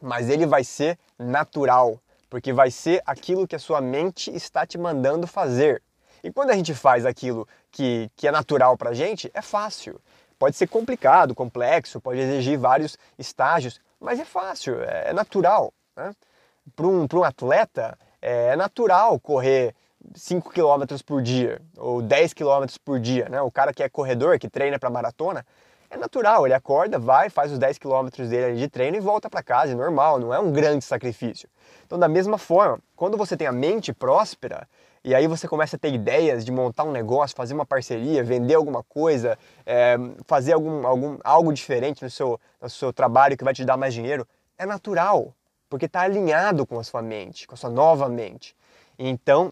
[0.00, 4.76] mas ele vai ser natural, porque vai ser aquilo que a sua mente está te
[4.76, 5.82] mandando fazer.
[6.22, 10.00] E quando a gente faz aquilo que, que é natural para a gente, é fácil.
[10.38, 15.72] Pode ser complicado, complexo, pode exigir vários estágios, mas é fácil, é, é natural.
[15.96, 16.12] Né?
[16.74, 19.74] Para um, um atleta, é natural correr
[20.14, 23.40] 5 km por dia ou 10 km por dia, né?
[23.40, 25.46] O cara que é corredor, que treina para maratona,
[25.90, 29.42] é natural, ele acorda, vai, faz os 10 km dele de treino e volta para
[29.42, 31.48] casa, é normal, não é um grande sacrifício.
[31.84, 34.66] Então, da mesma forma, quando você tem a mente próspera,
[35.04, 38.54] e aí você começa a ter ideias de montar um negócio, fazer uma parceria, vender
[38.54, 39.36] alguma coisa,
[39.66, 43.76] é, fazer algum, algum, algo diferente no seu, no seu trabalho que vai te dar
[43.76, 45.34] mais dinheiro, é natural,
[45.68, 48.54] porque está alinhado com a sua mente, com a sua nova mente.
[48.96, 49.50] Então,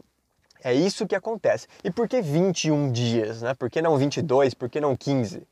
[0.62, 1.66] é isso que acontece.
[1.82, 3.42] E por que 21 dias?
[3.42, 3.52] Né?
[3.54, 4.54] Por que não 22?
[4.54, 5.42] Por que não 15?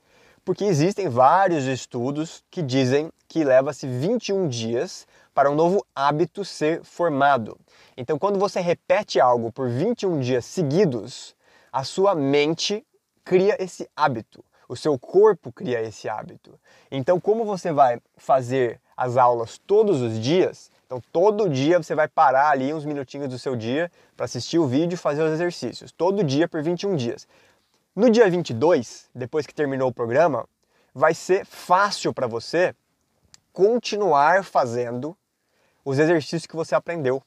[0.45, 6.83] Porque existem vários estudos que dizem que leva-se 21 dias para um novo hábito ser
[6.83, 7.59] formado.
[7.97, 11.37] Então, quando você repete algo por 21 dias seguidos,
[11.71, 12.85] a sua mente
[13.25, 16.59] cria esse hábito, o seu corpo cria esse hábito.
[16.91, 22.09] Então, como você vai fazer as aulas todos os dias, então todo dia você vai
[22.09, 25.93] parar ali uns minutinhos do seu dia para assistir o vídeo e fazer os exercícios.
[25.93, 27.29] Todo dia por 21 dias.
[27.95, 30.49] No dia 22, depois que terminou o programa,
[30.95, 32.75] vai ser fácil para você
[33.59, 35.19] continuar fazendo
[35.85, 37.21] os exercícios que você aprendeu.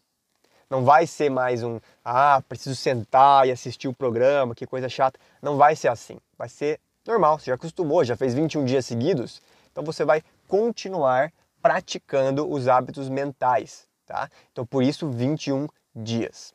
[0.69, 5.19] Não vai ser mais um, ah, preciso sentar e assistir o programa, que coisa chata.
[5.41, 6.17] Não vai ser assim.
[6.37, 11.33] Vai ser normal, você já acostumou, já fez 21 dias seguidos, então você vai continuar
[11.61, 14.29] praticando os hábitos mentais, tá?
[14.53, 16.53] Então por isso 21 dias.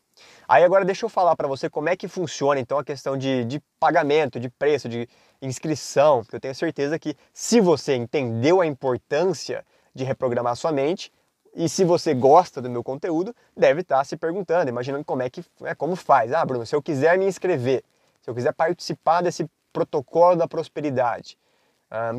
[0.48, 3.44] Aí agora deixa eu falar para você como é que funciona então a questão de,
[3.44, 5.06] de pagamento, de preço, de
[5.46, 11.12] inscrição, porque eu tenho certeza que se você entendeu a importância de reprogramar sua mente
[11.54, 15.44] e se você gosta do meu conteúdo, deve estar se perguntando, imaginando como é que
[15.62, 16.32] é como faz.
[16.32, 17.82] Ah, Bruno, se eu quiser me inscrever,
[18.20, 21.38] se eu quiser participar desse protocolo da prosperidade,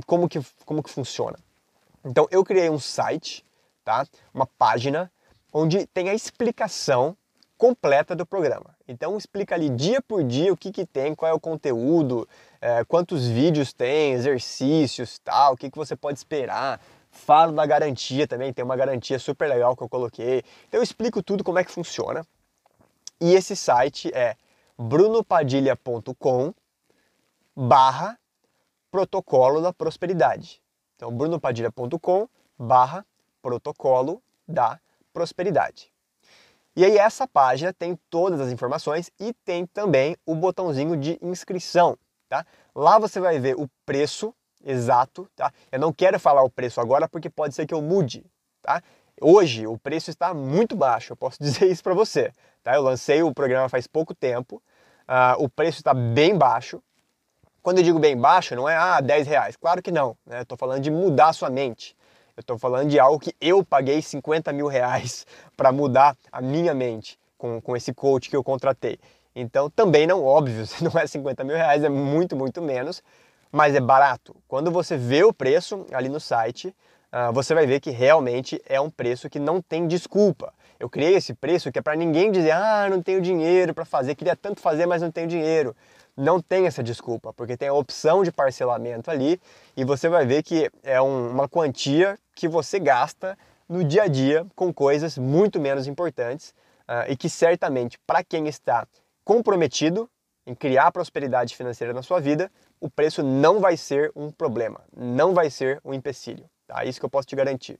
[0.06, 1.38] como que como que funciona?
[2.04, 3.46] Então eu criei um site,
[3.84, 4.08] tá?
[4.34, 5.12] Uma página
[5.54, 7.16] onde tem a explicação
[7.58, 8.76] completa do programa.
[8.88, 12.28] Então explica ali dia por dia o que, que tem, qual é o conteúdo,
[12.62, 16.80] é, quantos vídeos tem, exercícios, tal, o que, que você pode esperar.
[17.10, 20.44] Falo da garantia também, tem uma garantia super legal que eu coloquei.
[20.68, 22.26] Então eu explico tudo como é que funciona.
[23.20, 24.36] E esse site é
[24.78, 26.54] brunopadilha.com
[27.56, 28.20] barra
[28.92, 30.62] protocolo da prosperidade.
[30.96, 33.06] Então, brunopadilha.com barra
[33.42, 34.80] protocolo da
[35.12, 35.92] prosperidade.
[36.78, 41.98] E aí essa página tem todas as informações e tem também o botãozinho de inscrição,
[42.30, 42.46] tá?
[42.76, 44.32] Lá você vai ver o preço
[44.64, 45.52] exato, tá?
[45.72, 48.24] Eu não quero falar o preço agora porque pode ser que eu mude,
[48.62, 48.84] tá?
[49.20, 52.76] Hoje o preço está muito baixo, eu posso dizer isso para você, tá?
[52.76, 54.62] Eu lancei o programa faz pouco tempo,
[55.10, 56.80] uh, o preço está bem baixo.
[57.64, 60.44] Quando eu digo bem baixo, não é ah, 10 reais, claro que não, né?
[60.44, 61.97] Estou falando de mudar a sua mente.
[62.38, 65.26] Eu estou falando de algo que eu paguei 50 mil reais
[65.58, 69.00] para mudar a minha mente com, com esse coach que eu contratei.
[69.36, 73.02] Então, também não, óbvio, não é 50 mil reais, é muito, muito menos,
[73.52, 74.36] mas é barato.
[74.48, 76.68] Quando você vê o preço ali no site,
[77.12, 80.54] uh, você vai ver que realmente é um preço que não tem desculpa.
[80.80, 84.16] Eu criei esse preço que é para ninguém dizer, ah, não tenho dinheiro para fazer,
[84.16, 85.76] queria tanto fazer, mas não tenho dinheiro
[86.18, 89.40] não tem essa desculpa, porque tem a opção de parcelamento ali
[89.76, 93.38] e você vai ver que é um, uma quantia que você gasta
[93.70, 96.56] no dia a dia com coisas muito menos importantes
[96.90, 98.88] uh, e que certamente para quem está
[99.24, 100.10] comprometido
[100.48, 105.34] em criar prosperidade financeira na sua vida, o preço não vai ser um problema, não
[105.34, 106.50] vai ser um empecilho.
[106.66, 106.86] Tá?
[106.86, 107.78] Isso que eu posso te garantir.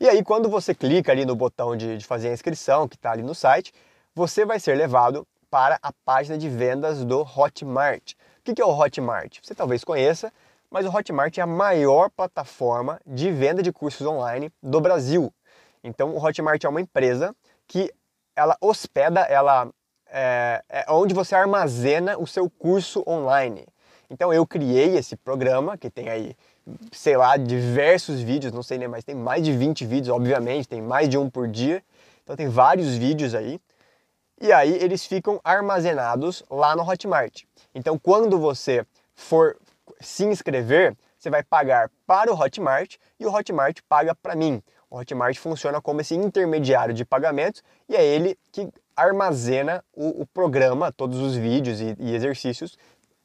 [0.00, 3.12] E aí, quando você clica ali no botão de, de fazer a inscrição, que está
[3.12, 3.70] ali no site,
[4.14, 8.14] você vai ser levado para a página de vendas do Hotmart.
[8.38, 9.40] O que é o Hotmart?
[9.42, 10.32] Você talvez conheça,
[10.70, 15.30] mas o Hotmart é a maior plataforma de venda de cursos online do Brasil.
[15.84, 17.36] Então, o Hotmart é uma empresa
[17.68, 17.92] que
[18.34, 19.68] ela hospeda, ela
[20.06, 23.66] é, é onde você armazena o seu curso online.
[24.08, 26.34] Então, eu criei esse programa que tem aí,
[26.92, 30.82] sei lá, diversos vídeos, não sei nem mais, tem mais de 20 vídeos, obviamente, tem
[30.82, 31.82] mais de um por dia.
[32.22, 33.60] Então, tem vários vídeos aí
[34.40, 37.42] e aí eles ficam armazenados lá no Hotmart.
[37.74, 39.56] Então, quando você for
[40.00, 44.62] se inscrever, você vai pagar para o Hotmart e o Hotmart paga para mim.
[44.88, 50.26] O Hotmart funciona como esse intermediário de pagamentos e é ele que armazena o, o
[50.26, 52.78] programa, todos os vídeos e, e exercícios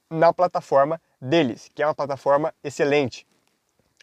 [0.10, 3.25] na plataforma deles, que é uma plataforma excelente,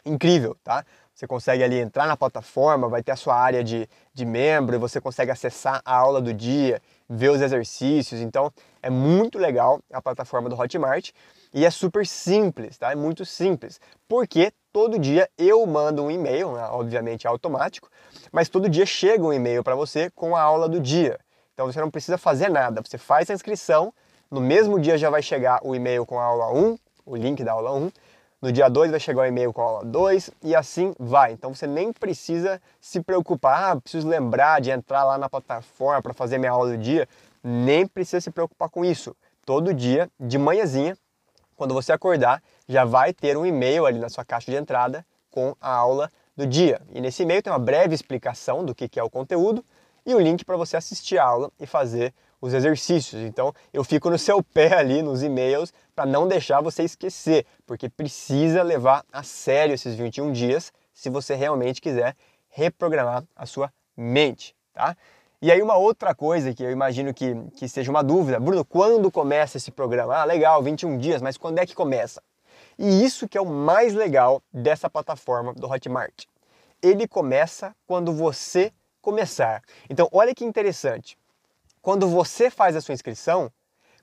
[0.05, 0.85] incrível, tá?
[1.15, 4.79] Você consegue ali entrar na plataforma, vai ter a sua área de, de membro, e
[4.79, 8.21] você consegue acessar a aula do dia, ver os exercícios.
[8.21, 8.51] Então
[8.83, 11.11] é muito legal a plataforma do Hotmart
[11.53, 12.93] e é super simples, tá?
[12.93, 16.65] É muito simples, porque todo dia eu mando um e-mail, né?
[16.71, 17.91] obviamente é automático,
[18.33, 21.21] mas todo dia chega um e-mail para você com a aula do dia.
[21.53, 23.93] Então você não precisa fazer nada, você faz a inscrição,
[24.31, 27.53] no mesmo dia já vai chegar o e-mail com a aula 1, o link da
[27.53, 27.93] aula 1,
[28.43, 31.33] no dia 2 vai chegar o e-mail com a aula 2 e assim vai.
[31.33, 36.13] Então você nem precisa se preocupar, ah, preciso lembrar de entrar lá na plataforma para
[36.13, 37.09] fazer minha aula do dia.
[37.43, 39.15] Nem precisa se preocupar com isso.
[39.47, 40.97] Todo dia, de manhãzinha,
[41.57, 45.55] quando você acordar, já vai ter um e-mail ali na sua caixa de entrada com
[45.61, 46.83] a aula do dia.
[46.93, 49.65] E nesse e-mail tem uma breve explicação do que é o conteúdo
[50.05, 53.23] e o link para você assistir a aula e fazer os exercícios.
[53.23, 57.89] Então eu fico no seu pé ali nos e-mails para não deixar você esquecer, porque
[57.89, 62.17] precisa levar a sério esses 21 dias se você realmente quiser
[62.51, 64.95] reprogramar a sua mente, tá?
[65.41, 69.11] E aí uma outra coisa que eu imagino que, que seja uma dúvida, Bruno, quando
[69.11, 70.17] começa esse programa?
[70.17, 72.23] Ah, legal, 21 dias, mas quando é que começa?
[72.79, 76.27] E isso que é o mais legal dessa plataforma do Hotmart.
[76.81, 79.63] Ele começa quando você começar.
[79.91, 81.19] Então, olha que interessante.
[81.83, 83.51] Quando você faz a sua inscrição,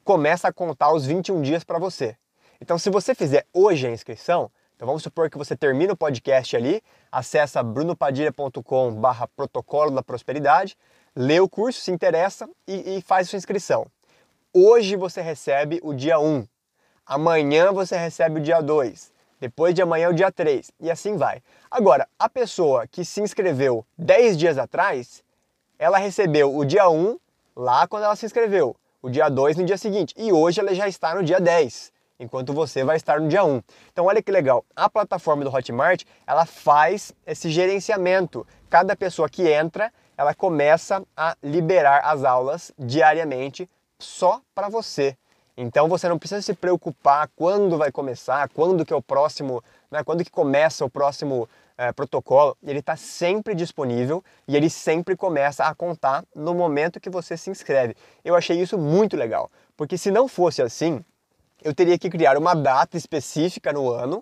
[0.03, 2.17] começa a contar os 21 dias para você.
[2.59, 6.57] Então, se você fizer hoje a inscrição, então vamos supor que você termina o podcast
[6.57, 10.77] ali, acessa brunopadilha.com barra protocolo da prosperidade,
[11.15, 13.87] lê o curso, se interessa e, e faz a sua inscrição.
[14.53, 16.45] Hoje você recebe o dia 1,
[17.05, 21.41] amanhã você recebe o dia 2, depois de amanhã o dia 3 e assim vai.
[21.71, 25.23] Agora, a pessoa que se inscreveu 10 dias atrás,
[25.77, 27.17] ela recebeu o dia 1
[27.59, 30.87] lá quando ela se inscreveu, o dia 2 no dia seguinte, e hoje ela já
[30.87, 33.61] está no dia 10, enquanto você vai estar no dia 1.
[33.91, 38.47] Então olha que legal, a plataforma do Hotmart, ela faz esse gerenciamento.
[38.69, 43.69] Cada pessoa que entra, ela começa a liberar as aulas diariamente
[43.99, 45.17] só para você.
[45.57, 50.01] Então você não precisa se preocupar quando vai começar, quando que é o próximo, né,
[50.05, 51.49] quando que começa o próximo
[51.79, 57.09] é, protocolo, ele está sempre disponível e ele sempre começa a contar no momento que
[57.09, 57.95] você se inscreve.
[58.23, 61.01] Eu achei isso muito legal, porque se não fosse assim,
[61.63, 64.21] eu teria que criar uma data específica no ano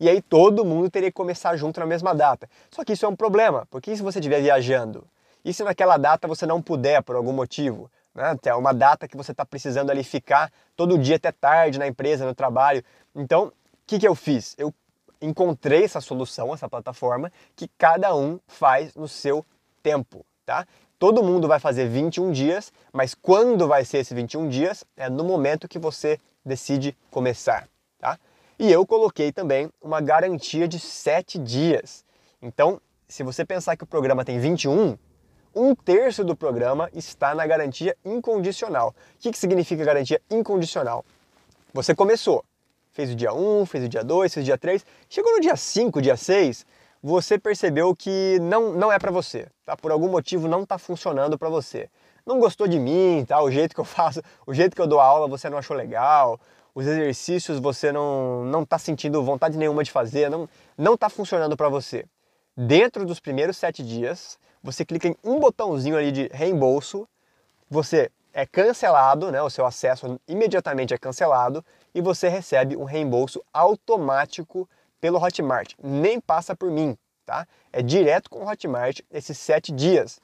[0.00, 2.50] e aí todo mundo teria que começar junto na mesma data.
[2.72, 5.06] Só que isso é um problema, porque se você estiver viajando?
[5.44, 7.88] E se naquela data você não puder por algum motivo?
[8.12, 8.36] Né?
[8.56, 12.34] Uma data que você está precisando ali ficar todo dia até tarde na empresa, no
[12.34, 12.82] trabalho.
[13.14, 13.52] Então, o
[13.86, 14.56] que, que eu fiz?
[14.58, 14.74] Eu
[15.20, 19.44] encontrei essa solução, essa plataforma, que cada um faz no seu
[19.82, 20.66] tempo, tá?
[20.98, 25.24] Todo mundo vai fazer 21 dias, mas quando vai ser esse 21 dias é no
[25.24, 27.68] momento que você decide começar,
[27.98, 28.18] tá?
[28.58, 32.04] E eu coloquei também uma garantia de 7 dias.
[32.42, 34.98] Então, se você pensar que o programa tem 21,
[35.54, 38.90] um terço do programa está na garantia incondicional.
[38.90, 41.04] O que, que significa garantia incondicional?
[41.72, 42.44] Você começou,
[43.00, 45.56] fez o dia 1, fez o dia 2, fez o dia 3, chegou no dia
[45.56, 46.66] 5, dia 6,
[47.02, 49.74] você percebeu que não, não é para você, tá?
[49.74, 51.88] Por algum motivo não está funcionando para você.
[52.26, 53.40] Não gostou de mim, tá?
[53.42, 56.38] O jeito que eu faço, o jeito que eu dou aula você não achou legal,
[56.74, 60.46] os exercícios você não não está sentindo vontade nenhuma de fazer, não
[60.76, 62.04] não está funcionando para você.
[62.54, 67.08] Dentro dos primeiros sete dias, você clica em um botãozinho ali de reembolso,
[67.70, 69.40] você é cancelado, né?
[69.40, 74.68] O seu acesso imediatamente é cancelado e você recebe um reembolso automático
[75.00, 75.74] pelo Hotmart.
[75.82, 77.46] Nem passa por mim, tá?
[77.72, 80.20] É direto com o Hotmart esses sete dias.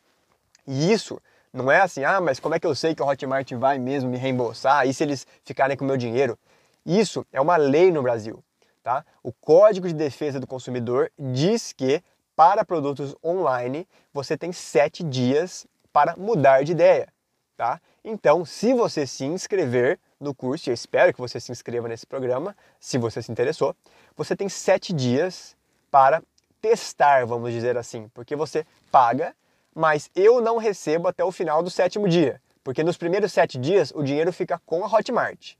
[0.66, 1.20] E isso
[1.52, 4.10] não é assim, ah, mas como é que eu sei que o Hotmart vai mesmo
[4.10, 4.86] me reembolsar?
[4.86, 6.38] E se eles ficarem com o meu dinheiro?
[6.84, 8.44] Isso é uma lei no Brasil,
[8.82, 9.04] tá?
[9.22, 12.02] O Código de Defesa do Consumidor diz que
[12.36, 17.08] para produtos online você tem sete dias para mudar de ideia,
[17.56, 17.80] tá?
[18.04, 22.06] Então, se você se inscrever no curso, e eu espero que você se inscreva nesse
[22.06, 23.74] programa, se você se interessou,
[24.16, 25.56] você tem sete dias
[25.90, 26.22] para
[26.60, 29.34] testar, vamos dizer assim, porque você paga,
[29.74, 33.92] mas eu não recebo até o final do sétimo dia, porque nos primeiros sete dias
[33.94, 35.54] o dinheiro fica com a Hotmart.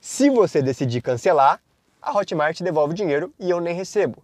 [0.00, 1.60] Se você decidir cancelar,
[2.00, 4.22] a Hotmart devolve o dinheiro e eu nem recebo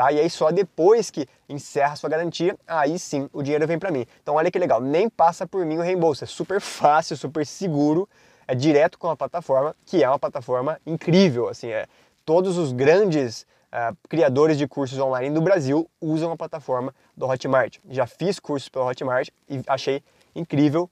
[0.00, 0.10] tá?
[0.10, 4.06] E aí só depois que encerra sua garantia, aí sim o dinheiro vem para mim.
[4.22, 8.08] Então olha que legal, nem passa por mim o reembolso, é super fácil, super seguro,
[8.50, 11.86] é direto com a plataforma, que é uma plataforma incrível, assim, é
[12.24, 17.78] todos os grandes uh, criadores de cursos online do Brasil usam a plataforma do Hotmart.
[17.88, 20.02] Já fiz cursos pelo Hotmart e achei
[20.34, 20.90] incrível,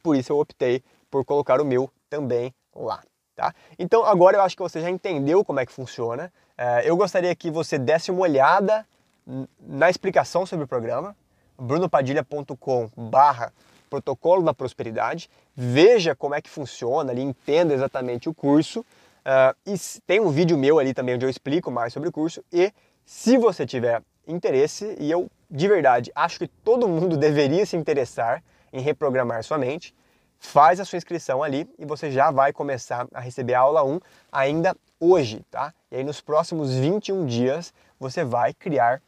[0.00, 0.80] por isso eu optei
[1.10, 3.02] por colocar o meu também lá.
[3.34, 3.52] Tá?
[3.76, 6.32] Então agora eu acho que você já entendeu como é que funciona.
[6.56, 8.86] É, eu gostaria que você desse uma olhada
[9.58, 11.16] na explicação sobre o programa,
[11.58, 13.52] brunopadilha.com barra
[13.88, 19.74] protocolo da prosperidade, veja como é que funciona ali, entenda exatamente o curso, uh, e
[20.06, 22.72] tem um vídeo meu ali também onde eu explico mais sobre o curso, e
[23.04, 28.42] se você tiver interesse, e eu de verdade acho que todo mundo deveria se interessar
[28.72, 29.94] em reprogramar sua mente,
[30.38, 34.00] faz a sua inscrição ali e você já vai começar a receber a aula 1
[34.30, 35.72] ainda hoje, tá?
[35.90, 39.00] E aí nos próximos 21 dias você vai criar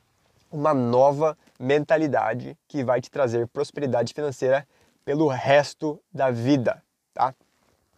[0.51, 4.67] uma nova mentalidade que vai te trazer prosperidade financeira
[5.05, 6.83] pelo resto da vida,
[7.15, 7.35] tá?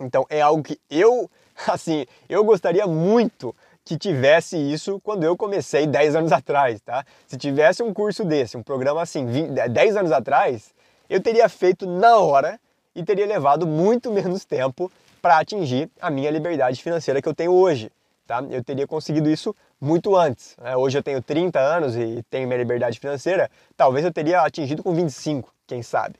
[0.00, 1.30] Então é algo que eu,
[1.68, 3.54] assim, eu gostaria muito
[3.84, 7.04] que tivesse isso quando eu comecei 10 anos atrás, tá?
[7.26, 10.72] Se tivesse um curso desse, um programa assim, 20, 10 anos atrás,
[11.08, 12.61] eu teria feito na hora
[12.94, 14.90] e teria levado muito menos tempo
[15.20, 17.90] para atingir a minha liberdade financeira que eu tenho hoje.
[18.31, 18.45] Tá?
[18.49, 20.57] Eu teria conseguido isso muito antes.
[20.62, 20.76] Né?
[20.76, 24.95] Hoje eu tenho 30 anos e tenho minha liberdade financeira, talvez eu teria atingido com
[24.95, 26.14] 25, quem sabe.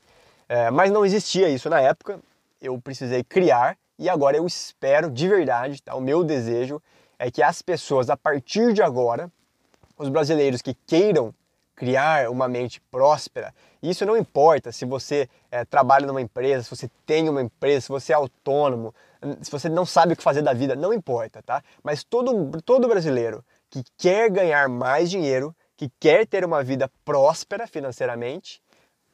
[0.49, 2.19] É, mas não existia isso na época,
[2.61, 5.95] eu precisei criar e agora eu espero de verdade, tá?
[5.95, 6.83] o meu desejo
[7.17, 9.31] é que as pessoas, a partir de agora,
[9.97, 11.33] os brasileiros que queiram
[11.77, 13.55] criar uma mente próspera.
[13.81, 17.89] Isso não importa se você é, trabalha numa empresa, se você tem uma empresa, se
[17.89, 18.93] você é autônomo,
[19.43, 21.63] se você não sabe o que fazer da vida, não importa, tá?
[21.83, 27.67] Mas todo, todo brasileiro que quer ganhar mais dinheiro, que quer ter uma vida próspera
[27.67, 28.61] financeiramente,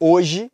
[0.01, 0.51] hoje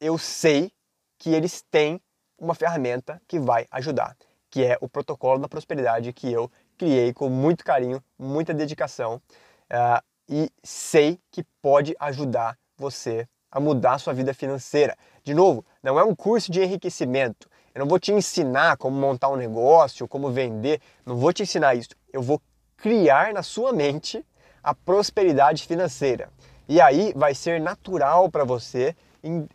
[0.00, 0.70] eu sei
[1.18, 2.00] que eles têm
[2.38, 4.16] uma ferramenta que vai ajudar,
[4.50, 9.22] que é o protocolo da prosperidade que eu criei com muito carinho, muita dedicação.
[9.70, 14.96] Uh, e sei que pode ajudar você a mudar a sua vida financeira.
[15.22, 17.48] De novo, não é um curso de enriquecimento.
[17.74, 21.74] Eu não vou te ensinar como montar um negócio, como vender, não vou te ensinar
[21.74, 21.90] isso.
[22.12, 22.40] Eu vou
[22.76, 24.24] criar na sua mente
[24.62, 26.28] a prosperidade financeira.
[26.68, 28.94] E aí vai ser natural para você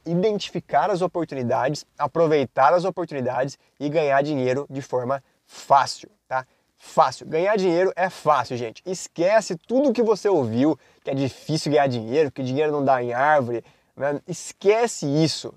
[0.06, 6.46] identificar as oportunidades, aproveitar as oportunidades e ganhar dinheiro de forma fácil, tá?
[6.78, 7.26] Fácil.
[7.26, 8.82] Ganhar dinheiro é fácil, gente.
[8.86, 13.14] Esquece tudo que você ouviu, que é difícil ganhar dinheiro, que dinheiro não dá em
[13.14, 13.64] árvore.
[13.96, 14.22] Né?
[14.28, 15.54] Esquece isso.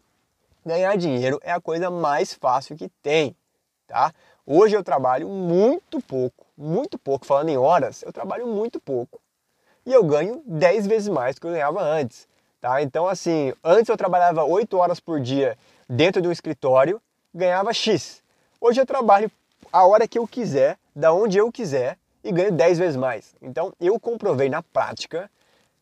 [0.71, 3.35] Ganhar dinheiro é a coisa mais fácil que tem,
[3.89, 4.15] tá?
[4.47, 9.21] Hoje eu trabalho muito pouco, muito pouco, falando em horas, eu trabalho muito pouco.
[9.85, 12.29] E eu ganho 10 vezes mais do que eu ganhava antes,
[12.61, 12.81] tá?
[12.81, 15.59] Então assim, antes eu trabalhava 8 horas por dia
[15.89, 17.03] dentro de um escritório,
[17.35, 18.23] ganhava X.
[18.61, 19.29] Hoje eu trabalho
[19.73, 23.35] a hora que eu quiser, da onde eu quiser e ganho 10 vezes mais.
[23.43, 25.29] Então eu comprovei na prática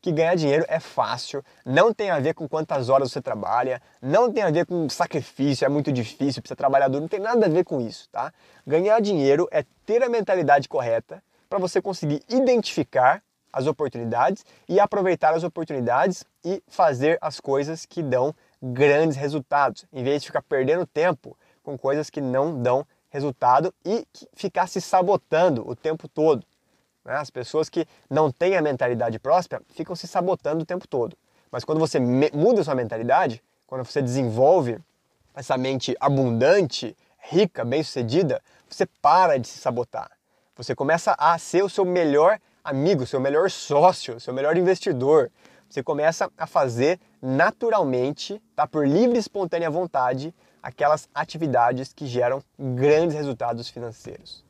[0.00, 4.32] que ganhar dinheiro é fácil, não tem a ver com quantas horas você trabalha, não
[4.32, 7.48] tem a ver com sacrifício, é muito difícil, precisa trabalhar duro, não tem nada a
[7.48, 8.32] ver com isso, tá?
[8.66, 13.22] Ganhar dinheiro é ter a mentalidade correta para você conseguir identificar
[13.52, 20.04] as oportunidades e aproveitar as oportunidades e fazer as coisas que dão grandes resultados, em
[20.04, 25.68] vez de ficar perdendo tempo com coisas que não dão resultado e ficar se sabotando
[25.68, 26.46] o tempo todo.
[27.04, 27.14] Né?
[27.14, 31.16] As pessoas que não têm a mentalidade próspera ficam se sabotando o tempo todo.
[31.50, 34.78] Mas quando você muda sua mentalidade, quando você desenvolve
[35.34, 40.10] essa mente abundante, rica, bem-sucedida, você para de se sabotar.
[40.56, 45.30] Você começa a ser o seu melhor amigo, seu melhor sócio, seu melhor investidor.
[45.68, 48.66] Você começa a fazer naturalmente, tá?
[48.66, 54.44] por livre e espontânea vontade, aquelas atividades que geram grandes resultados financeiros.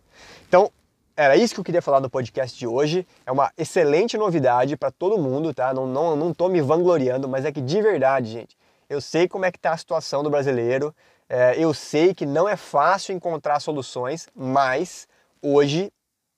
[0.49, 0.73] Então,
[1.19, 3.05] era isso que eu queria falar no podcast de hoje.
[3.27, 5.75] É uma excelente novidade para todo mundo, tá?
[5.75, 8.57] Não, não, não tô me vangloriando, mas é que de verdade, gente,
[8.89, 10.95] eu sei como é que tá a situação do brasileiro.
[11.29, 15.09] É, eu sei que não é fácil encontrar soluções, mas
[15.43, 15.93] hoje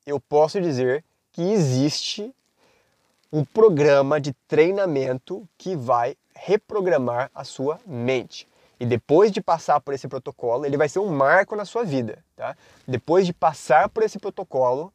[0.07, 2.35] eu posso dizer que existe
[3.31, 8.49] um programa de treinamento que vai reprogramar a sua mente.
[8.81, 12.25] E depois de passar por esse protocolo, ele vai ser um marco na sua vida.
[12.35, 12.57] Tá?
[12.89, 14.91] Depois de passar por esse protocolo,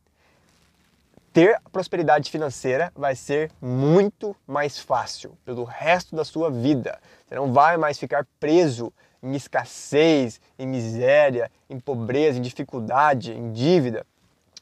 [1.32, 7.00] ter prosperidade financeira vai ser muito mais fácil pelo resto da sua vida.
[7.28, 13.52] Você não vai mais ficar preso em escassez, em miséria, em pobreza, em dificuldade, em
[13.52, 14.04] dívida.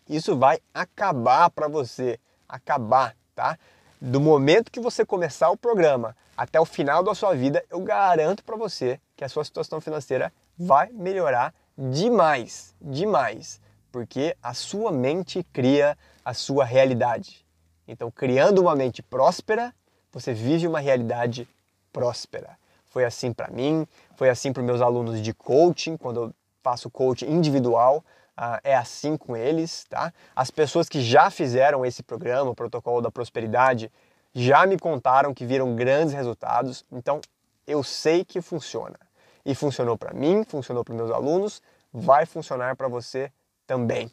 [0.10, 2.20] Isso vai acabar para você,
[2.50, 3.58] acabar, tá?
[4.06, 8.44] Do momento que você começar o programa até o final da sua vida, eu garanto
[8.44, 13.62] para você que a sua situação financeira vai melhorar demais, demais,
[13.94, 17.46] porque a sua mente cria a sua realidade.
[17.88, 19.74] Então, criando uma mente próspera,
[20.12, 21.48] você vive uma realidade
[21.94, 22.58] próspera.
[22.88, 23.88] Foi assim para mim,
[24.18, 28.04] foi assim para meus alunos de coaching, quando eu faço coaching individual,
[28.38, 30.14] uh, é assim com eles, tá?
[30.36, 33.92] As pessoas que já fizeram esse programa, o Protocolo da Prosperidade,
[34.34, 37.22] já me contaram que viram grandes resultados, então
[37.68, 39.00] eu sei que funciona
[39.46, 41.62] e funcionou para mim, funcionou para meus alunos,
[41.92, 43.32] vai funcionar para você
[43.68, 44.12] também,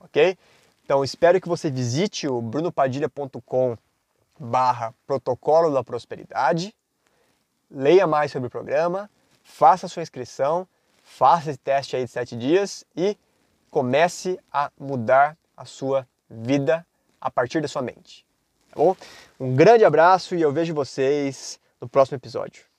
[0.00, 0.36] ok?
[0.84, 3.76] Então espero que você visite o brunopadilha.com
[4.38, 6.74] barra protocolo da prosperidade,
[7.70, 9.08] leia mais sobre o programa,
[9.44, 10.66] faça sua inscrição,
[11.02, 13.16] faça esse teste aí de sete dias e
[13.70, 16.86] comece a mudar a sua vida
[17.20, 18.26] a partir da sua mente.
[18.70, 18.96] Tá bom?
[19.38, 22.69] Um grande abraço e eu vejo vocês no próximo episódio.